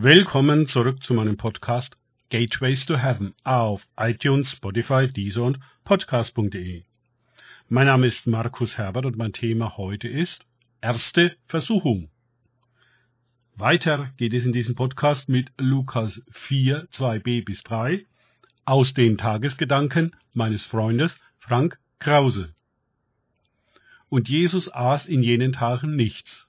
Willkommen 0.00 0.68
zurück 0.68 1.02
zu 1.02 1.12
meinem 1.12 1.36
Podcast 1.36 1.96
Gateways 2.30 2.86
to 2.86 2.96
Heaven 2.96 3.34
auf 3.42 3.84
iTunes, 3.98 4.52
Spotify, 4.52 5.08
Deezer 5.08 5.42
und 5.42 5.58
Podcast.de. 5.82 6.84
Mein 7.68 7.86
Name 7.88 8.06
ist 8.06 8.28
Markus 8.28 8.78
Herbert 8.78 9.06
und 9.06 9.18
mein 9.18 9.32
Thema 9.32 9.76
heute 9.76 10.06
ist 10.06 10.46
Erste 10.80 11.36
Versuchung. 11.48 12.10
Weiter 13.56 14.12
geht 14.16 14.34
es 14.34 14.44
in 14.44 14.52
diesem 14.52 14.76
Podcast 14.76 15.28
mit 15.28 15.50
Lukas 15.58 16.22
4, 16.30 16.88
2b 16.90 17.44
bis 17.44 17.64
3 17.64 18.06
aus 18.66 18.94
den 18.94 19.18
Tagesgedanken 19.18 20.14
meines 20.32 20.64
Freundes 20.64 21.20
Frank 21.40 21.76
Krause. 21.98 22.54
Und 24.08 24.28
Jesus 24.28 24.72
aß 24.72 25.06
in 25.06 25.24
jenen 25.24 25.54
Tagen 25.54 25.96
nichts. 25.96 26.48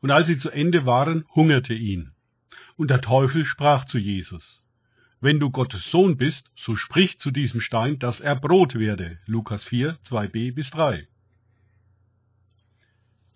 Und 0.00 0.10
als 0.10 0.28
sie 0.28 0.38
zu 0.38 0.48
Ende 0.48 0.86
waren, 0.86 1.26
hungerte 1.34 1.74
ihn. 1.74 2.12
Und 2.76 2.90
der 2.90 3.00
Teufel 3.00 3.44
sprach 3.44 3.86
zu 3.86 3.98
Jesus, 3.98 4.62
Wenn 5.20 5.40
du 5.40 5.50
Gottes 5.50 5.90
Sohn 5.90 6.16
bist, 6.16 6.52
so 6.56 6.76
sprich 6.76 7.18
zu 7.18 7.30
diesem 7.30 7.60
Stein, 7.60 7.98
dass 7.98 8.20
er 8.20 8.36
Brot 8.36 8.74
werde. 8.74 9.18
Lukas 9.26 9.64
4, 9.64 9.98
2b 10.04 10.54
bis 10.54 10.70
3. 10.70 11.08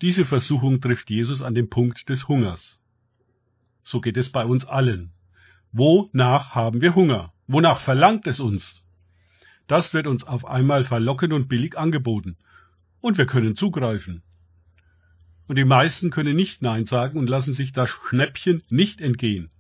Diese 0.03 0.25
Versuchung 0.25 0.81
trifft 0.81 1.11
Jesus 1.11 1.43
an 1.43 1.55
dem 1.55 1.69
Punkt 1.71 2.09
des 2.09 2.29
Hungers. 2.29 2.79
So 3.83 4.01
geht 4.01 4.17
es 4.17 4.31
bei 4.31 4.45
uns 4.45 4.65
allen. 4.67 5.13
Wonach 5.73 6.55
haben 6.55 6.81
wir 6.81 6.95
Hunger? 6.95 7.33
Wonach 7.47 7.81
verlangt 7.81 8.27
es 8.27 8.41
uns? 8.41 8.85
Das 9.67 9.95
wird 9.95 10.07
uns 10.07 10.25
auf 10.25 10.47
einmal 10.47 10.85
verlockend 10.85 11.33
und 11.33 11.49
billig 11.49 11.79
angeboten. 11.79 12.37
Und 13.01 13.19
wir 13.19 13.27
können 13.27 13.57
zugreifen. 13.57 14.23
Und 15.51 15.57
die 15.57 15.65
meisten 15.65 16.11
können 16.11 16.37
nicht 16.37 16.63
Nein 16.63 16.87
sagen 16.87 17.19
und 17.19 17.29
lassen 17.29 17.55
sich 17.55 17.73
das 17.73 17.91
Schnäppchen 17.91 18.63
nicht 18.69 19.01
entgehen. 19.01 19.51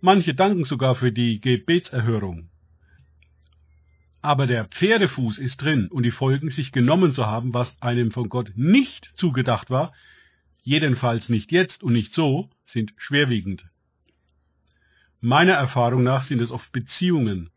Manche 0.00 0.34
danken 0.34 0.64
sogar 0.64 0.94
für 0.94 1.12
die 1.12 1.42
Gebetserhörung. 1.42 2.48
Aber 4.22 4.46
der 4.46 4.64
Pferdefuß 4.64 5.36
ist 5.36 5.58
drin 5.58 5.88
und 5.88 6.04
die 6.04 6.10
Folgen, 6.10 6.48
sich 6.48 6.72
genommen 6.72 7.12
zu 7.12 7.26
haben, 7.26 7.52
was 7.52 7.82
einem 7.82 8.12
von 8.12 8.30
Gott 8.30 8.52
nicht 8.56 9.12
zugedacht 9.14 9.68
war, 9.68 9.92
jedenfalls 10.62 11.28
nicht 11.28 11.52
jetzt 11.52 11.82
und 11.82 11.92
nicht 11.92 12.14
so, 12.14 12.48
sind 12.64 12.94
schwerwiegend. 12.96 13.66
Meiner 15.20 15.52
Erfahrung 15.52 16.02
nach 16.02 16.22
sind 16.22 16.40
es 16.40 16.50
oft 16.50 16.72
Beziehungen, 16.72 17.50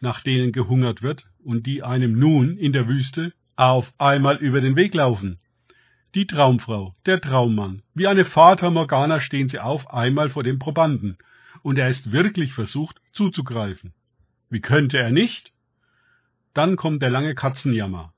nach 0.00 0.22
denen 0.22 0.52
gehungert 0.52 1.02
wird 1.02 1.26
und 1.44 1.66
die 1.66 1.82
einem 1.82 2.18
nun 2.18 2.56
in 2.56 2.72
der 2.72 2.88
Wüste 2.88 3.34
auf 3.56 3.92
einmal 3.98 4.38
über 4.38 4.62
den 4.62 4.74
Weg 4.74 4.94
laufen. 4.94 5.38
Die 6.14 6.26
Traumfrau, 6.26 6.94
der 7.06 7.22
Traummann, 7.22 7.82
wie 7.94 8.06
eine 8.06 8.26
Fata 8.26 8.68
Morgana 8.68 9.18
stehen 9.18 9.48
sie 9.48 9.60
auf 9.60 9.90
einmal 9.90 10.28
vor 10.28 10.42
dem 10.42 10.58
Probanden, 10.58 11.16
und 11.62 11.78
er 11.78 11.88
ist 11.88 12.12
wirklich 12.12 12.52
versucht 12.52 13.00
zuzugreifen. 13.12 13.94
Wie 14.50 14.60
könnte 14.60 14.98
er 14.98 15.10
nicht? 15.10 15.52
Dann 16.52 16.76
kommt 16.76 17.00
der 17.00 17.08
lange 17.08 17.34
Katzenjammer. 17.34 18.12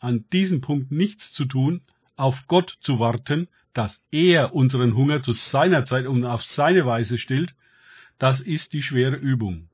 An 0.00 0.24
diesem 0.32 0.60
Punkt 0.62 0.90
nichts 0.90 1.32
zu 1.32 1.44
tun, 1.44 1.82
auf 2.16 2.48
Gott 2.48 2.76
zu 2.80 2.98
warten, 2.98 3.46
dass 3.72 4.02
er 4.10 4.52
unseren 4.52 4.96
Hunger 4.96 5.22
zu 5.22 5.30
seiner 5.30 5.84
Zeit 5.84 6.06
und 6.06 6.24
auf 6.24 6.42
seine 6.42 6.86
Weise 6.86 7.18
stillt, 7.18 7.54
das 8.18 8.40
ist 8.40 8.72
die 8.72 8.82
schwere 8.82 9.14
Übung. 9.14 9.68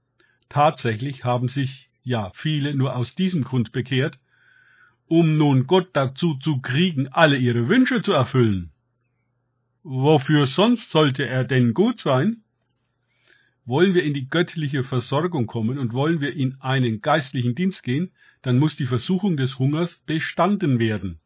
Tatsächlich 0.50 1.24
haben 1.24 1.48
sich 1.48 1.88
ja 2.02 2.30
viele 2.34 2.74
nur 2.74 2.94
aus 2.94 3.14
diesem 3.14 3.42
Grund 3.42 3.72
bekehrt, 3.72 4.18
um 5.08 5.36
nun 5.36 5.66
Gott 5.66 5.90
dazu 5.92 6.34
zu 6.34 6.60
kriegen, 6.60 7.08
alle 7.08 7.36
ihre 7.36 7.68
Wünsche 7.68 8.02
zu 8.02 8.12
erfüllen. 8.12 8.70
Wofür 9.82 10.46
sonst 10.46 10.90
sollte 10.90 11.26
er 11.26 11.44
denn 11.44 11.74
gut 11.74 12.00
sein? 12.00 12.42
Wollen 13.66 13.94
wir 13.94 14.02
in 14.02 14.14
die 14.14 14.28
göttliche 14.28 14.82
Versorgung 14.82 15.46
kommen 15.46 15.78
und 15.78 15.92
wollen 15.92 16.20
wir 16.20 16.34
in 16.34 16.60
einen 16.60 17.00
geistlichen 17.00 17.54
Dienst 17.54 17.82
gehen, 17.82 18.10
dann 18.42 18.58
muss 18.58 18.76
die 18.76 18.86
Versuchung 18.86 19.36
des 19.36 19.58
Hungers 19.58 20.00
bestanden 20.06 20.78
werden. 20.78 21.18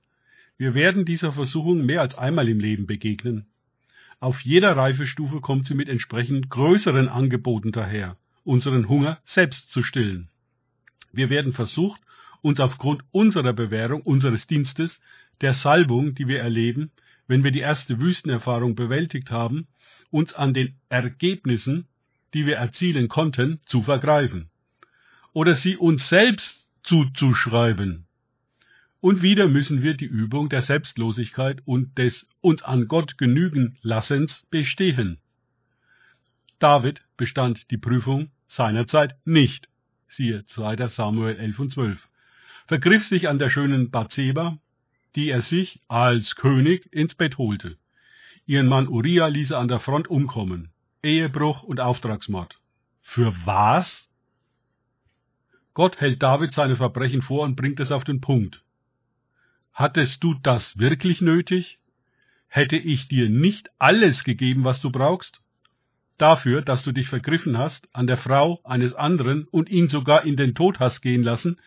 Wir 0.57 0.75
werden 0.75 1.05
dieser 1.05 1.33
Versuchung 1.33 1.85
mehr 1.87 2.01
als 2.01 2.17
einmal 2.17 2.49
im 2.49 2.59
Leben 2.59 2.87
begegnen. 2.87 3.47
Auf 4.21 4.41
jeder 4.41 4.77
Reifestufe 4.77 5.41
kommt 5.41 5.67
sie 5.67 5.75
mit 5.75 5.89
entsprechend 5.89 6.51
größeren 6.51 7.09
Angeboten 7.09 7.71
daher, 7.71 8.17
unseren 8.43 8.89
Hunger 8.89 9.21
selbst 9.25 9.71
zu 9.71 9.85
stillen. 9.85 10.29
Wir 11.13 11.31
werden 11.31 11.53
versucht, 11.53 12.01
uns 12.43 12.61
aufgrund 12.61 13.03
unserer 13.11 13.53
Bewährung, 13.53 14.03
unseres 14.03 14.47
Dienstes, 14.47 15.01
der 15.41 15.55
Salbung, 15.55 16.15
die 16.15 16.29
wir 16.29 16.41
erleben, 16.41 16.91
wenn 17.27 17.45
wir 17.45 17.51
die 17.51 17.61
erste 17.61 18.01
Wüstenerfahrung 18.01 18.75
bewältigt 18.75 19.31
haben, 19.31 19.69
uns 20.11 20.33
an 20.35 20.55
den 20.55 20.75
Ergebnissen, 20.89 21.87
die 22.35 22.47
wir 22.47 22.57
erzielen 22.57 23.09
konnten, 23.09 23.61
zu 23.67 23.83
vergreifen. 23.83 24.51
Oder 25.33 25.55
sie 25.55 25.77
uns 25.77 26.09
selbst 26.09 26.69
zuzuschreiben. 26.83 28.07
Und 29.01 29.23
wieder 29.23 29.47
müssen 29.47 29.83
wir 29.83 29.95
die 29.95 30.07
Übung 30.07 30.49
der 30.49 30.63
Selbstlosigkeit 30.63 31.63
und 31.67 31.99
des 31.99 32.27
uns 32.41 32.63
an 32.63 32.89
Gott 32.89 33.19
genügen 33.19 33.79
Lassens 33.83 34.47
bestehen. 34.51 35.19
David 36.59 37.03
bestand 37.17 37.71
die 37.71 37.79
Prüfung 37.79 38.31
seinerzeit 38.49 39.15
nicht. 39.25 39.69
Siehe 40.09 40.45
2. 40.47 40.89
Samuel 40.89 41.37
11 41.37 41.59
und 41.61 41.71
12 41.71 42.09
vergriff 42.69 43.07
sich 43.07 43.29
an 43.29 43.39
der 43.39 43.49
schönen 43.49 43.91
Bathseba, 43.91 44.59
die 45.17 45.31
er 45.31 45.41
sich 45.41 45.81
als 45.89 46.37
König 46.37 46.87
ins 46.93 47.15
Bett 47.15 47.39
holte. 47.39 47.79
Ihren 48.47 48.67
Mann 48.67 48.89
Uriah 48.89 49.27
ließ 49.29 49.53
er 49.53 49.59
an 49.59 49.69
der 49.69 49.81
Front 49.81 50.09
umkommen. 50.09 50.69
Ehebruch 51.03 51.63
und 51.63 51.81
Auftragsmord. 51.81 52.61
Für 53.03 53.35
was? 53.47 54.09
Gott 55.73 56.01
hält 56.01 56.23
David 56.23 56.53
seine 56.53 56.77
Verbrechen 56.77 57.23
vor 57.23 57.45
und 57.45 57.57
bringt 57.57 57.81
es 57.81 57.91
auf 57.91 58.05
den 58.05 58.21
Punkt. 58.21 58.63
Hattest 59.73 60.23
du 60.23 60.35
das 60.35 60.79
wirklich 60.79 61.23
nötig? 61.23 61.79
Hätte 62.49 62.77
ich 62.77 63.09
dir 63.09 63.31
nicht 63.31 63.71
alles 63.79 64.25
gegeben, 64.25 64.65
was 64.65 64.83
du 64.83 64.91
brauchst? 64.91 65.41
Dafür, 66.19 66.61
dass 66.63 66.83
du 66.83 66.93
dich 66.93 67.09
vergriffen 67.09 67.57
hast 67.57 67.89
an 67.95 68.07
der 68.07 68.19
Frau 68.19 68.61
eines 68.65 68.93
anderen 68.93 69.45
und 69.45 69.71
ihn 69.71 69.89
sogar 69.89 70.25
in 70.25 70.37
den 70.37 70.55
Tod 70.55 70.81
hast 70.81 71.01
gehen 71.01 71.23
lassen, 71.23 71.59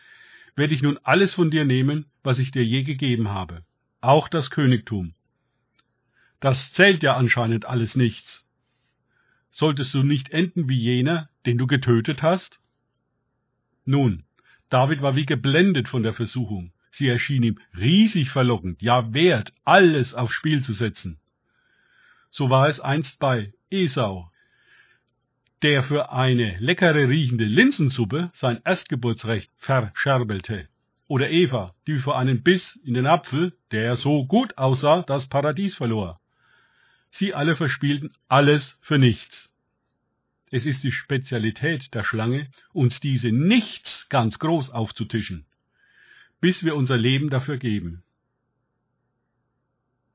werde 0.56 0.74
ich 0.74 0.82
nun 0.82 0.98
alles 1.02 1.34
von 1.34 1.50
dir 1.50 1.64
nehmen, 1.64 2.06
was 2.22 2.38
ich 2.38 2.50
dir 2.50 2.64
je 2.64 2.82
gegeben 2.82 3.28
habe, 3.28 3.64
auch 4.00 4.28
das 4.28 4.50
Königtum. 4.50 5.14
Das 6.40 6.72
zählt 6.72 7.02
ja 7.02 7.16
anscheinend 7.16 7.66
alles 7.66 7.94
nichts. 7.94 8.44
Solltest 9.50 9.94
du 9.94 10.02
nicht 10.02 10.30
enden 10.30 10.68
wie 10.68 10.78
jener, 10.78 11.28
den 11.46 11.58
du 11.58 11.66
getötet 11.66 12.22
hast? 12.22 12.60
Nun, 13.84 14.24
David 14.68 15.02
war 15.02 15.14
wie 15.16 15.26
geblendet 15.26 15.88
von 15.88 16.02
der 16.02 16.14
Versuchung. 16.14 16.72
Sie 16.90 17.06
erschien 17.06 17.42
ihm 17.42 17.58
riesig 17.76 18.30
verlockend, 18.30 18.82
ja 18.82 19.12
wert, 19.12 19.52
alles 19.64 20.14
aufs 20.14 20.34
Spiel 20.34 20.62
zu 20.62 20.72
setzen. 20.72 21.18
So 22.30 22.50
war 22.50 22.68
es 22.68 22.80
einst 22.80 23.18
bei 23.18 23.52
Esau, 23.70 24.31
der 25.62 25.84
für 25.84 26.10
eine 26.10 26.56
leckere 26.58 27.08
riechende 27.08 27.44
Linsensuppe 27.44 28.30
sein 28.34 28.60
Erstgeburtsrecht 28.64 29.50
verscherbelt 29.58 30.50
Oder 31.06 31.30
Eva, 31.30 31.74
die 31.86 31.98
für 31.98 32.16
einen 32.16 32.42
Biss 32.42 32.80
in 32.84 32.94
den 32.94 33.06
Apfel, 33.06 33.56
der 33.70 33.96
so 33.96 34.26
gut 34.26 34.58
aussah, 34.58 35.02
das 35.02 35.28
Paradies 35.28 35.76
verlor. 35.76 36.20
Sie 37.10 37.34
alle 37.34 37.54
verspielten 37.54 38.10
alles 38.28 38.76
für 38.80 38.98
nichts. 38.98 39.52
Es 40.50 40.66
ist 40.66 40.82
die 40.82 40.92
Spezialität 40.92 41.94
der 41.94 42.02
Schlange, 42.02 42.50
uns 42.72 43.00
diese 43.00 43.30
nichts 43.30 44.08
ganz 44.08 44.38
groß 44.38 44.70
aufzutischen, 44.70 45.46
bis 46.40 46.64
wir 46.64 46.74
unser 46.74 46.96
Leben 46.96 47.30
dafür 47.30 47.58
geben. 47.58 48.02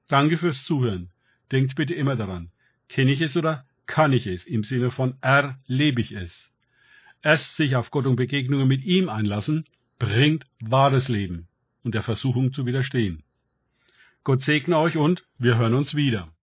Danke 0.08 0.38
fürs 0.38 0.64
Zuhören. 0.64 1.10
Denkt 1.52 1.76
bitte 1.76 1.94
immer 1.96 2.16
daran. 2.16 2.52
Kenne 2.90 3.12
ich 3.12 3.22
es 3.22 3.36
oder 3.38 3.66
kann 3.88 4.14
ich 4.14 4.28
es 4.28 4.46
im 4.46 4.64
Sinne 4.64 4.92
von 4.92 5.16
erlebe 5.22 6.02
ich 6.02 6.12
es. 6.12 6.52
Erst 7.24 7.56
sich 7.56 7.76
auf 7.76 7.90
Gott 7.90 8.06
und 8.06 8.16
Begegnungen 8.16 8.68
mit 8.68 8.84
ihm 8.84 9.10
einlassen, 9.10 9.66
bringt 9.98 10.46
wahres 10.60 11.08
Leben 11.08 11.48
und 11.84 11.96
der 11.96 12.04
Versuchung 12.04 12.54
zu 12.54 12.66
widerstehen. 12.66 13.24
Gott 14.24 14.44
segne 14.44 14.78
euch 14.78 14.98
und 14.98 15.26
wir 15.40 15.58
hören 15.58 15.74
uns 15.74 15.96
wieder. 15.96 16.32